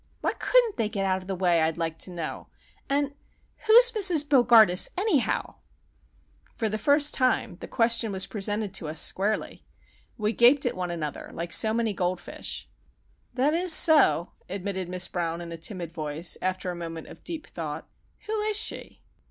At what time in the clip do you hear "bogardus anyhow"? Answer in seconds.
4.27-5.57